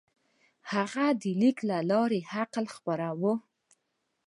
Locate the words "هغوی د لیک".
0.71-1.57